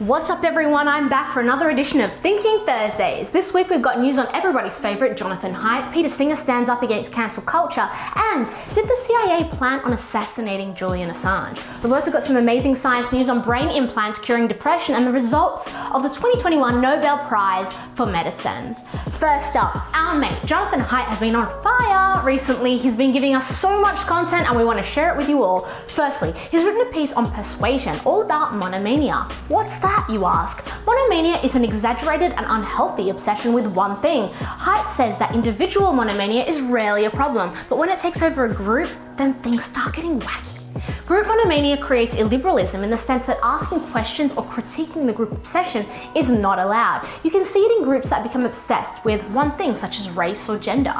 What's 0.00 0.30
up, 0.30 0.44
everyone? 0.44 0.88
I'm 0.88 1.10
back 1.10 1.34
for 1.34 1.40
another 1.40 1.68
edition 1.68 2.00
of 2.00 2.10
Thinking 2.20 2.64
Thursdays. 2.64 3.28
This 3.28 3.52
week 3.52 3.68
we've 3.68 3.82
got 3.82 4.00
news 4.00 4.16
on 4.16 4.34
everybody's 4.34 4.78
favourite 4.78 5.14
Jonathan 5.14 5.52
Haidt, 5.52 5.92
Peter 5.92 6.08
Singer 6.08 6.36
stands 6.36 6.70
up 6.70 6.82
against 6.82 7.12
cancel 7.12 7.42
culture, 7.42 7.86
and 8.16 8.46
did 8.74 8.88
the 8.88 8.96
CIA 9.04 9.50
plan 9.50 9.80
on 9.80 9.92
assassinating 9.92 10.74
Julian 10.74 11.10
Assange? 11.10 11.60
We've 11.82 11.92
also 11.92 12.10
got 12.10 12.22
some 12.22 12.36
amazing 12.36 12.76
science 12.76 13.12
news 13.12 13.28
on 13.28 13.42
brain 13.42 13.68
implants 13.68 14.18
curing 14.18 14.48
depression 14.48 14.94
and 14.94 15.06
the 15.06 15.12
results 15.12 15.66
of 15.92 16.02
the 16.02 16.08
2021 16.08 16.80
Nobel 16.80 17.18
Prize 17.26 17.70
for 17.94 18.06
Medicine. 18.06 18.76
First 19.20 19.54
up, 19.54 19.76
our 19.94 20.18
mate 20.18 20.46
Jonathan 20.46 20.80
Haidt 20.80 21.04
has 21.04 21.18
been 21.20 21.34
on 21.34 21.46
fire 21.62 22.24
recently. 22.24 22.78
He's 22.78 22.96
been 22.96 23.12
giving 23.12 23.34
us 23.34 23.46
so 23.46 23.78
much 23.78 23.98
content 24.06 24.48
and 24.48 24.56
we 24.56 24.64
want 24.64 24.78
to 24.78 24.82
share 24.82 25.12
it 25.12 25.18
with 25.18 25.28
you 25.28 25.44
all. 25.44 25.68
Firstly, 25.88 26.32
he's 26.50 26.64
written 26.64 26.80
a 26.80 26.90
piece 26.90 27.12
on 27.12 27.30
persuasion 27.30 28.00
all 28.06 28.22
about 28.22 28.54
monomania. 28.54 29.28
What's 29.48 29.76
that? 29.80 30.06
you 30.08 30.24
ask? 30.24 30.64
Monomania 30.86 31.36
is 31.44 31.54
an 31.54 31.64
exaggerated 31.64 32.32
and 32.32 32.46
unhealthy 32.48 33.10
obsession 33.10 33.52
with 33.52 33.66
one 33.66 34.00
thing. 34.00 34.30
Haidt 34.30 34.88
says 34.96 35.18
that 35.18 35.34
individual 35.34 35.92
monomania 35.92 36.42
is 36.42 36.62
rarely 36.62 37.04
a 37.04 37.10
problem, 37.10 37.54
but 37.68 37.76
when 37.76 37.90
it 37.90 37.98
takes 37.98 38.22
over 38.22 38.46
a 38.46 38.54
group, 38.54 38.88
then 39.18 39.34
things 39.42 39.66
start 39.66 39.94
getting 39.94 40.18
wacky. 40.18 40.59
Group 41.10 41.26
monomania 41.26 41.76
creates 41.76 42.14
illiberalism 42.14 42.84
in 42.84 42.90
the 42.90 42.96
sense 42.96 43.26
that 43.26 43.40
asking 43.42 43.80
questions 43.90 44.32
or 44.34 44.44
critiquing 44.44 45.06
the 45.08 45.12
group 45.12 45.32
obsession 45.32 45.84
is 46.14 46.30
not 46.30 46.60
allowed. 46.60 47.04
You 47.24 47.32
can 47.32 47.44
see 47.44 47.58
it 47.58 47.78
in 47.78 47.82
groups 47.82 48.10
that 48.10 48.22
become 48.22 48.46
obsessed 48.46 49.04
with 49.04 49.20
one 49.30 49.56
thing, 49.56 49.74
such 49.74 49.98
as 49.98 50.08
race 50.10 50.48
or 50.48 50.56
gender. 50.56 50.94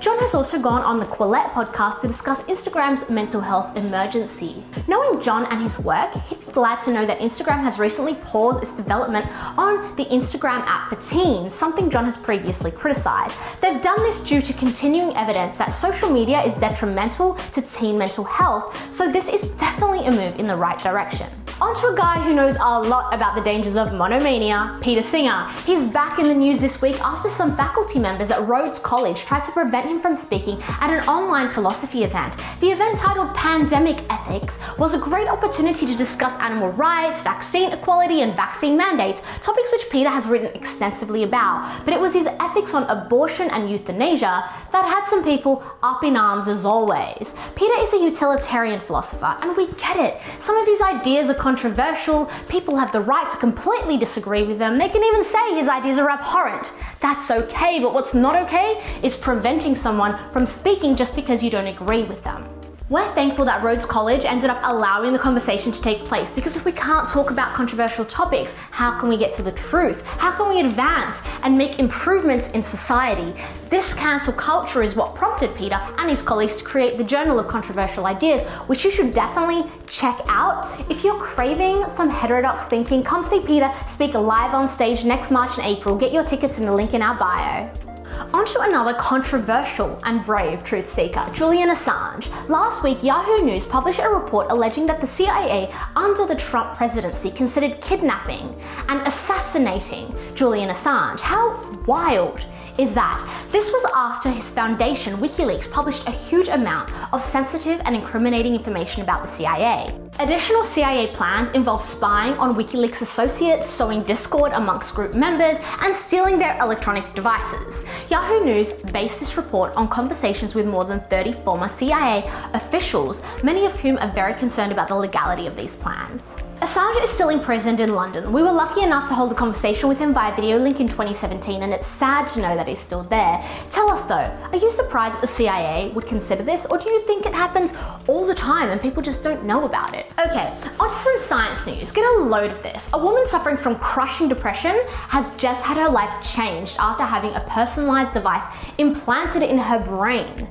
John 0.00 0.18
has 0.18 0.34
also 0.34 0.58
gone 0.58 0.82
on 0.82 1.00
the 1.00 1.06
Quillette 1.06 1.50
podcast 1.52 2.02
to 2.02 2.08
discuss 2.08 2.42
Instagram's 2.42 3.08
mental 3.08 3.40
health 3.40 3.74
emergency. 3.74 4.62
Knowing 4.86 5.22
John 5.22 5.46
and 5.46 5.62
his 5.62 5.78
work, 5.78 6.12
he'd 6.28 6.43
glad 6.54 6.78
to 6.80 6.92
know 6.92 7.04
that 7.04 7.18
Instagram 7.18 7.62
has 7.62 7.78
recently 7.78 8.14
paused 8.14 8.62
its 8.62 8.72
development 8.72 9.26
on 9.58 9.94
the 9.96 10.04
Instagram 10.06 10.62
app 10.66 10.88
for 10.88 10.96
teens, 10.96 11.52
something 11.52 11.90
John 11.90 12.04
has 12.04 12.16
previously 12.16 12.70
criticized. 12.70 13.36
They've 13.60 13.82
done 13.82 14.00
this 14.02 14.20
due 14.20 14.40
to 14.40 14.52
continuing 14.54 15.14
evidence 15.16 15.54
that 15.56 15.68
social 15.68 16.08
media 16.08 16.42
is 16.42 16.54
detrimental 16.54 17.36
to 17.52 17.60
teen 17.60 17.98
mental 17.98 18.24
health, 18.24 18.74
so 18.92 19.10
this 19.10 19.28
is 19.28 19.50
definitely 19.52 20.06
a 20.06 20.10
move 20.10 20.38
in 20.38 20.46
the 20.46 20.56
right 20.56 20.80
direction. 20.80 21.28
On 21.60 21.72
to 21.76 21.86
a 21.86 21.94
guy 21.96 22.20
who 22.20 22.34
knows 22.34 22.56
a 22.56 22.80
lot 22.80 23.14
about 23.14 23.36
the 23.36 23.40
dangers 23.40 23.76
of 23.76 23.92
monomania, 23.92 24.76
Peter 24.82 25.02
Singer. 25.02 25.48
He's 25.64 25.84
back 25.84 26.18
in 26.18 26.26
the 26.26 26.34
news 26.34 26.58
this 26.58 26.82
week 26.82 27.00
after 27.00 27.30
some 27.30 27.56
faculty 27.56 28.00
members 28.00 28.32
at 28.32 28.44
Rhodes 28.48 28.80
College 28.80 29.20
tried 29.20 29.44
to 29.44 29.52
prevent 29.52 29.86
him 29.86 30.00
from 30.00 30.16
speaking 30.16 30.60
at 30.62 30.90
an 30.90 31.08
online 31.08 31.48
philosophy 31.50 32.02
event. 32.02 32.34
The 32.60 32.72
event 32.72 32.98
titled 32.98 33.36
Pandemic 33.36 34.04
Ethics 34.10 34.58
was 34.78 34.94
a 34.94 34.98
great 34.98 35.28
opportunity 35.28 35.86
to 35.86 35.94
discuss 35.94 36.36
animal 36.38 36.72
rights, 36.72 37.22
vaccine 37.22 37.70
equality, 37.70 38.22
and 38.22 38.34
vaccine 38.34 38.76
mandates, 38.76 39.22
topics 39.40 39.70
which 39.70 39.88
Peter 39.90 40.10
has 40.10 40.26
written 40.26 40.48
extensively 40.56 41.22
about. 41.22 41.84
But 41.84 41.94
it 41.94 42.00
was 42.00 42.14
his 42.14 42.26
ethics 42.40 42.74
on 42.74 42.82
abortion 42.84 43.48
and 43.50 43.70
euthanasia 43.70 44.50
that 44.72 44.88
had 44.88 45.06
some 45.06 45.22
people 45.22 45.62
up 45.84 46.02
in 46.02 46.16
arms 46.16 46.48
as 46.48 46.64
always. 46.64 47.32
Peter 47.54 47.74
is 47.78 47.92
a 47.92 47.98
utilitarian 47.98 48.80
philosopher, 48.80 49.36
and 49.40 49.56
we 49.56 49.68
get 49.74 49.96
it. 49.96 50.20
Some 50.40 50.56
of 50.56 50.66
his 50.66 50.80
ideas 50.80 51.30
are 51.30 51.43
controversial, 51.44 52.30
people 52.48 52.74
have 52.74 52.90
the 52.90 53.00
right 53.02 53.30
to 53.30 53.36
completely 53.36 53.98
disagree 53.98 54.44
with 54.44 54.58
them. 54.58 54.78
They 54.78 54.88
can 54.88 55.04
even 55.04 55.22
say 55.22 55.54
his 55.54 55.68
ideas 55.68 55.98
are 55.98 56.08
abhorrent. 56.08 56.72
That's 57.00 57.30
okay, 57.30 57.78
but 57.80 57.92
what's 57.92 58.14
not 58.14 58.34
okay 58.44 58.80
is 59.02 59.14
preventing 59.14 59.74
someone 59.76 60.18
from 60.32 60.46
speaking 60.46 60.96
just 60.96 61.14
because 61.14 61.42
you 61.42 61.50
don't 61.50 61.66
agree 61.66 62.04
with 62.04 62.24
them. 62.24 62.53
We're 62.90 63.14
thankful 63.14 63.46
that 63.46 63.62
Rhodes 63.62 63.86
College 63.86 64.26
ended 64.26 64.50
up 64.50 64.60
allowing 64.62 65.14
the 65.14 65.18
conversation 65.18 65.72
to 65.72 65.80
take 65.80 66.00
place 66.00 66.30
because 66.30 66.54
if 66.54 66.66
we 66.66 66.72
can't 66.72 67.08
talk 67.08 67.30
about 67.30 67.54
controversial 67.54 68.04
topics, 68.04 68.52
how 68.52 69.00
can 69.00 69.08
we 69.08 69.16
get 69.16 69.32
to 69.34 69.42
the 69.42 69.52
truth? 69.52 70.02
How 70.02 70.32
can 70.32 70.50
we 70.50 70.60
advance 70.60 71.22
and 71.42 71.56
make 71.56 71.78
improvements 71.78 72.50
in 72.50 72.62
society? 72.62 73.34
This 73.70 73.94
cancel 73.94 74.34
culture 74.34 74.82
is 74.82 74.94
what 74.94 75.14
prompted 75.14 75.54
Peter 75.54 75.76
and 75.96 76.10
his 76.10 76.20
colleagues 76.20 76.56
to 76.56 76.64
create 76.64 76.98
the 76.98 77.04
Journal 77.04 77.38
of 77.38 77.48
Controversial 77.48 78.04
Ideas, 78.04 78.42
which 78.66 78.84
you 78.84 78.90
should 78.90 79.14
definitely 79.14 79.64
check 79.86 80.20
out. 80.28 80.78
If 80.90 81.04
you're 81.04 81.18
craving 81.18 81.88
some 81.88 82.10
heterodox 82.10 82.66
thinking, 82.66 83.02
come 83.02 83.24
see 83.24 83.40
Peter 83.40 83.72
speak 83.88 84.12
live 84.12 84.52
on 84.52 84.68
stage 84.68 85.06
next 85.06 85.30
March 85.30 85.56
and 85.56 85.66
April. 85.66 85.96
Get 85.96 86.12
your 86.12 86.22
tickets 86.22 86.58
in 86.58 86.66
the 86.66 86.72
link 86.74 86.92
in 86.92 87.00
our 87.00 87.14
bio. 87.14 87.93
On 88.34 88.44
to 88.46 88.62
another 88.62 88.94
controversial 88.94 89.96
and 90.02 90.26
brave 90.26 90.64
truth 90.64 90.88
seeker, 90.88 91.24
Julian 91.32 91.68
Assange. 91.68 92.28
Last 92.48 92.82
week, 92.82 93.00
Yahoo 93.00 93.44
News 93.44 93.64
published 93.64 94.00
a 94.00 94.08
report 94.08 94.48
alleging 94.50 94.86
that 94.86 95.00
the 95.00 95.06
CIA 95.06 95.72
under 95.94 96.26
the 96.26 96.34
Trump 96.34 96.74
presidency 96.74 97.30
considered 97.30 97.80
kidnapping 97.80 98.60
and 98.88 99.06
assassinating 99.06 100.12
Julian 100.34 100.70
Assange. 100.70 101.20
How 101.20 101.64
wild 101.86 102.44
is 102.78 102.92
that 102.94 103.20
this 103.52 103.70
was 103.70 103.84
after 103.94 104.30
his 104.30 104.50
foundation, 104.50 105.18
WikiLeaks, 105.18 105.70
published 105.70 106.06
a 106.06 106.10
huge 106.10 106.48
amount 106.48 106.92
of 107.12 107.22
sensitive 107.22 107.80
and 107.84 107.94
incriminating 107.94 108.54
information 108.54 109.02
about 109.02 109.22
the 109.22 109.28
CIA. 109.28 109.88
Additional 110.18 110.64
CIA 110.64 111.08
plans 111.08 111.50
involve 111.50 111.82
spying 111.82 112.34
on 112.34 112.54
WikiLeaks 112.54 113.02
associates, 113.02 113.68
sowing 113.68 114.02
discord 114.02 114.52
amongst 114.52 114.94
group 114.94 115.14
members, 115.14 115.58
and 115.80 115.94
stealing 115.94 116.38
their 116.38 116.56
electronic 116.58 117.14
devices. 117.14 117.84
Yahoo 118.10 118.44
News 118.44 118.72
based 118.92 119.20
this 119.20 119.36
report 119.36 119.74
on 119.74 119.88
conversations 119.88 120.54
with 120.54 120.66
more 120.66 120.84
than 120.84 121.00
30 121.10 121.32
former 121.44 121.68
CIA 121.68 122.30
officials, 122.52 123.22
many 123.42 123.66
of 123.66 123.72
whom 123.80 123.98
are 123.98 124.12
very 124.12 124.34
concerned 124.34 124.72
about 124.72 124.88
the 124.88 124.94
legality 124.94 125.46
of 125.46 125.56
these 125.56 125.74
plans. 125.74 126.43
Assange 126.64 127.04
is 127.04 127.10
still 127.10 127.28
imprisoned 127.28 127.78
in 127.78 127.94
London. 127.94 128.32
We 128.32 128.42
were 128.42 128.50
lucky 128.50 128.80
enough 128.80 129.06
to 129.10 129.14
hold 129.14 129.30
a 129.30 129.34
conversation 129.34 129.86
with 129.86 129.98
him 129.98 130.14
via 130.14 130.34
video 130.34 130.56
link 130.56 130.80
in 130.80 130.88
2017, 130.88 131.62
and 131.62 131.74
it's 131.74 131.86
sad 131.86 132.26
to 132.28 132.40
know 132.40 132.56
that 132.56 132.66
he's 132.66 132.78
still 132.78 133.02
there. 133.02 133.44
Tell 133.70 133.90
us 133.90 134.02
though, 134.04 134.14
are 134.50 134.56
you 134.56 134.70
surprised 134.70 135.14
that 135.16 135.20
the 135.20 135.28
CIA 135.28 135.90
would 135.90 136.06
consider 136.06 136.42
this, 136.42 136.64
or 136.64 136.78
do 136.78 136.90
you 136.90 137.02
think 137.06 137.26
it 137.26 137.34
happens 137.34 137.74
all 138.08 138.26
the 138.26 138.34
time 138.34 138.70
and 138.70 138.80
people 138.80 139.02
just 139.02 139.22
don't 139.22 139.44
know 139.44 139.66
about 139.66 139.92
it? 139.92 140.06
Okay, 140.18 140.56
onto 140.80 140.94
some 140.94 141.18
science 141.18 141.66
news. 141.66 141.92
Get 141.92 142.06
a 142.16 142.22
load 142.22 142.50
of 142.50 142.62
this. 142.62 142.88
A 142.94 142.98
woman 142.98 143.26
suffering 143.26 143.58
from 143.58 143.78
crushing 143.78 144.26
depression 144.26 144.74
has 144.88 145.36
just 145.36 145.62
had 145.62 145.76
her 145.76 145.90
life 145.90 146.24
changed 146.24 146.76
after 146.78 147.02
having 147.02 147.34
a 147.34 147.40
personalized 147.40 148.14
device 148.14 148.44
implanted 148.78 149.42
in 149.42 149.58
her 149.58 149.80
brain. 149.80 150.48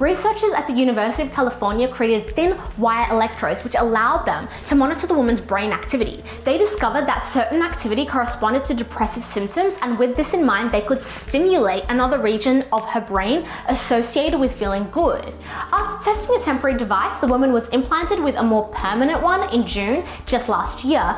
Researchers 0.00 0.50
at 0.52 0.66
the 0.66 0.72
University 0.72 1.22
of 1.22 1.32
California 1.32 1.86
created 1.86 2.34
thin 2.34 2.58
wire 2.78 3.08
electrodes 3.12 3.62
which 3.62 3.76
allowed 3.76 4.24
them 4.24 4.48
to 4.66 4.74
monitor 4.74 5.06
the 5.06 5.14
woman's 5.14 5.40
brain 5.40 5.70
activity. 5.70 6.24
They 6.44 6.58
discovered 6.58 7.06
that 7.06 7.22
certain 7.22 7.62
activity 7.62 8.04
corresponded 8.04 8.64
to 8.66 8.74
depressive 8.74 9.24
symptoms, 9.24 9.76
and 9.82 9.96
with 9.96 10.16
this 10.16 10.34
in 10.34 10.44
mind, 10.44 10.72
they 10.72 10.80
could 10.80 11.00
stimulate 11.00 11.84
another 11.88 12.18
region 12.18 12.64
of 12.72 12.84
her 12.88 13.00
brain 13.00 13.46
associated 13.68 14.40
with 14.40 14.52
feeling 14.52 14.88
good. 14.90 15.32
After 15.70 16.10
testing 16.10 16.36
a 16.36 16.40
temporary 16.40 16.76
device, 16.76 17.16
the 17.20 17.28
woman 17.28 17.52
was 17.52 17.68
implanted 17.68 18.18
with 18.18 18.34
a 18.34 18.42
more 18.42 18.68
permanent 18.68 19.22
one 19.22 19.48
in 19.54 19.64
June 19.64 20.04
just 20.26 20.48
last 20.48 20.84
year, 20.84 21.16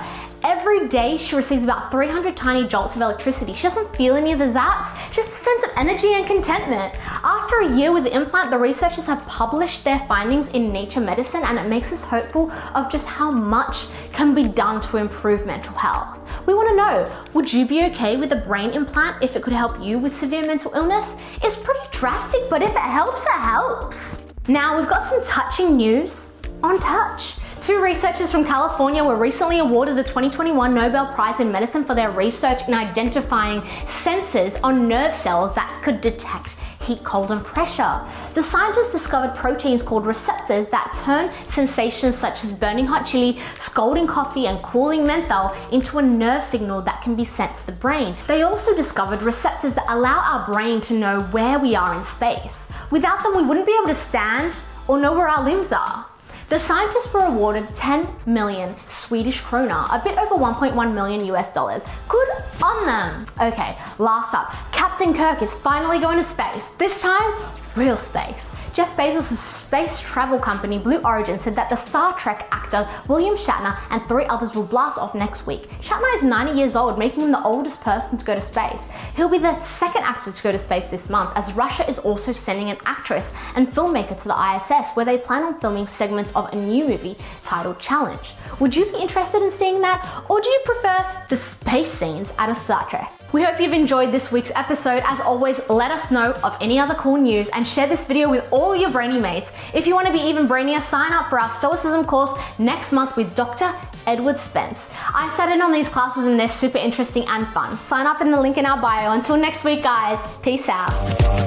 Every 0.48 0.86
day 0.86 1.18
she 1.18 1.34
receives 1.34 1.64
about 1.64 1.90
300 1.90 2.36
tiny 2.36 2.68
jolts 2.68 2.94
of 2.94 3.02
electricity. 3.02 3.52
She 3.52 3.64
doesn't 3.64 3.96
feel 3.96 4.14
any 4.14 4.30
of 4.30 4.38
the 4.38 4.44
zaps, 4.44 4.90
just 5.10 5.28
a 5.28 5.32
sense 5.32 5.64
of 5.64 5.70
energy 5.74 6.14
and 6.14 6.24
contentment. 6.24 6.94
After 7.24 7.62
a 7.62 7.76
year 7.76 7.90
with 7.90 8.04
the 8.04 8.14
implant, 8.14 8.52
the 8.52 8.58
researchers 8.58 9.06
have 9.06 9.26
published 9.26 9.82
their 9.82 9.98
findings 10.06 10.46
in 10.50 10.72
Nature 10.72 11.00
Medicine 11.00 11.42
and 11.42 11.58
it 11.58 11.66
makes 11.66 11.92
us 11.92 12.04
hopeful 12.04 12.52
of 12.76 12.88
just 12.92 13.08
how 13.08 13.28
much 13.28 13.88
can 14.12 14.36
be 14.36 14.44
done 14.44 14.80
to 14.82 14.98
improve 14.98 15.46
mental 15.46 15.74
health. 15.74 16.16
We 16.46 16.54
want 16.54 16.68
to 16.68 16.76
know, 16.76 17.26
would 17.32 17.52
you 17.52 17.66
be 17.66 17.82
okay 17.86 18.16
with 18.16 18.30
a 18.30 18.36
brain 18.36 18.70
implant 18.70 19.24
if 19.24 19.34
it 19.34 19.42
could 19.42 19.52
help 19.52 19.82
you 19.82 19.98
with 19.98 20.14
severe 20.14 20.46
mental 20.46 20.72
illness? 20.74 21.16
It's 21.42 21.56
pretty 21.56 21.88
drastic, 21.90 22.48
but 22.48 22.62
if 22.62 22.70
it 22.70 22.76
helps, 22.76 23.24
it 23.24 23.32
helps. 23.32 24.16
Now 24.46 24.78
we've 24.78 24.88
got 24.88 25.02
some 25.02 25.24
touching 25.24 25.76
news 25.76 26.26
on 26.62 26.78
touch. 26.78 27.34
Two 27.66 27.82
researchers 27.82 28.30
from 28.30 28.44
California 28.44 29.02
were 29.02 29.16
recently 29.16 29.58
awarded 29.58 29.96
the 29.96 30.04
2021 30.04 30.72
Nobel 30.72 31.12
Prize 31.14 31.40
in 31.40 31.50
Medicine 31.50 31.84
for 31.84 31.96
their 31.96 32.12
research 32.12 32.62
in 32.68 32.74
identifying 32.74 33.60
sensors 33.86 34.56
on 34.62 34.86
nerve 34.86 35.12
cells 35.12 35.52
that 35.54 35.82
could 35.82 36.00
detect 36.00 36.54
heat, 36.84 37.02
cold, 37.02 37.32
and 37.32 37.44
pressure. 37.44 38.00
The 38.34 38.42
scientists 38.44 38.92
discovered 38.92 39.34
proteins 39.34 39.82
called 39.82 40.06
receptors 40.06 40.68
that 40.68 40.96
turn 41.04 41.32
sensations 41.48 42.16
such 42.16 42.44
as 42.44 42.52
burning 42.52 42.86
hot 42.86 43.04
chili, 43.04 43.40
scalding 43.58 44.06
coffee, 44.06 44.46
and 44.46 44.62
cooling 44.62 45.04
menthol 45.04 45.52
into 45.72 45.98
a 45.98 46.02
nerve 46.02 46.44
signal 46.44 46.82
that 46.82 47.02
can 47.02 47.16
be 47.16 47.24
sent 47.24 47.56
to 47.56 47.66
the 47.66 47.72
brain. 47.72 48.14
They 48.28 48.42
also 48.42 48.76
discovered 48.76 49.22
receptors 49.22 49.74
that 49.74 49.86
allow 49.88 50.20
our 50.20 50.52
brain 50.52 50.80
to 50.82 50.94
know 50.94 51.22
where 51.32 51.58
we 51.58 51.74
are 51.74 51.98
in 51.98 52.04
space. 52.04 52.68
Without 52.92 53.24
them, 53.24 53.36
we 53.36 53.42
wouldn't 53.42 53.66
be 53.66 53.74
able 53.74 53.88
to 53.88 53.94
stand 53.96 54.54
or 54.86 55.00
know 55.00 55.14
where 55.14 55.28
our 55.28 55.44
limbs 55.44 55.72
are. 55.72 56.06
The 56.48 56.60
scientists 56.60 57.12
were 57.12 57.24
awarded 57.24 57.74
10 57.74 58.06
million 58.24 58.76
Swedish 58.86 59.42
krona, 59.42 59.84
a 59.92 60.00
bit 60.04 60.16
over 60.16 60.36
1.1 60.36 60.94
million 60.94 61.24
US 61.34 61.52
dollars. 61.52 61.82
Good 62.08 62.28
on 62.62 62.86
them. 62.86 63.26
Okay, 63.40 63.76
last 63.98 64.32
up, 64.32 64.54
Captain 64.70 65.12
Kirk 65.12 65.42
is 65.42 65.52
finally 65.54 65.98
going 65.98 66.18
to 66.18 66.24
space. 66.24 66.68
This 66.78 67.02
time, 67.02 67.32
real 67.74 67.98
space. 67.98 68.48
Jeff 68.76 68.94
Bezos' 68.94 69.34
space 69.38 70.00
travel 70.00 70.38
company 70.38 70.76
Blue 70.76 70.98
Origin 70.98 71.38
said 71.38 71.54
that 71.54 71.70
the 71.70 71.76
Star 71.76 72.12
Trek 72.18 72.46
actor 72.50 72.86
William 73.08 73.34
Shatner 73.34 73.80
and 73.90 74.04
three 74.04 74.26
others 74.26 74.54
will 74.54 74.64
blast 74.64 74.98
off 74.98 75.14
next 75.14 75.46
week. 75.46 75.62
Shatner 75.80 76.14
is 76.14 76.22
90 76.22 76.58
years 76.58 76.76
old, 76.76 76.98
making 76.98 77.22
him 77.22 77.32
the 77.32 77.42
oldest 77.42 77.80
person 77.80 78.18
to 78.18 78.24
go 78.26 78.34
to 78.34 78.42
space. 78.42 78.86
He'll 79.16 79.30
be 79.30 79.38
the 79.38 79.58
second 79.62 80.02
actor 80.02 80.30
to 80.30 80.42
go 80.42 80.52
to 80.52 80.58
space 80.58 80.90
this 80.90 81.08
month, 81.08 81.30
as 81.36 81.54
Russia 81.54 81.88
is 81.88 81.98
also 81.98 82.32
sending 82.32 82.68
an 82.68 82.76
actress 82.84 83.32
and 83.54 83.66
filmmaker 83.66 84.14
to 84.14 84.28
the 84.28 84.56
ISS, 84.56 84.90
where 84.92 85.06
they 85.06 85.16
plan 85.16 85.42
on 85.42 85.58
filming 85.58 85.86
segments 85.86 86.30
of 86.36 86.52
a 86.52 86.56
new 86.56 86.84
movie 86.84 87.16
titled 87.44 87.78
Challenge. 87.78 88.28
Would 88.60 88.76
you 88.76 88.84
be 88.92 88.98
interested 88.98 89.40
in 89.40 89.50
seeing 89.50 89.80
that, 89.80 90.26
or 90.28 90.38
do 90.42 90.50
you 90.50 90.60
prefer 90.66 91.02
the 91.30 91.38
space 91.38 91.90
scenes 91.90 92.30
out 92.38 92.50
of 92.50 92.58
Star 92.58 92.86
Trek? 92.86 93.10
We 93.32 93.42
hope 93.42 93.60
you've 93.60 93.72
enjoyed 93.72 94.12
this 94.12 94.30
week's 94.30 94.52
episode. 94.54 95.02
As 95.04 95.20
always, 95.20 95.68
let 95.68 95.90
us 95.90 96.10
know 96.10 96.32
of 96.44 96.56
any 96.60 96.78
other 96.78 96.94
cool 96.94 97.16
news 97.16 97.48
and 97.48 97.66
share 97.66 97.86
this 97.86 98.06
video 98.06 98.30
with 98.30 98.50
all 98.66 98.74
your 98.74 98.90
brainy 98.90 99.20
mates. 99.20 99.52
If 99.74 99.86
you 99.86 99.94
want 99.94 100.08
to 100.08 100.12
be 100.12 100.18
even 100.18 100.48
brainier, 100.48 100.80
sign 100.80 101.12
up 101.12 101.30
for 101.30 101.40
our 101.40 101.50
Stoicism 101.50 102.04
course 102.04 102.32
next 102.58 102.90
month 102.90 103.16
with 103.16 103.34
Dr. 103.36 103.72
Edward 104.08 104.38
Spence. 104.38 104.90
I've 105.14 105.32
sat 105.34 105.52
in 105.52 105.62
on 105.62 105.72
these 105.72 105.88
classes 105.88 106.26
and 106.26 106.38
they're 106.38 106.48
super 106.48 106.78
interesting 106.78 107.24
and 107.28 107.46
fun. 107.48 107.78
Sign 107.78 108.06
up 108.08 108.20
in 108.20 108.32
the 108.32 108.40
link 108.40 108.58
in 108.58 108.66
our 108.66 108.80
bio. 108.80 109.12
Until 109.12 109.36
next 109.36 109.62
week, 109.62 109.84
guys, 109.84 110.18
peace 110.42 110.68
out. 110.68 111.45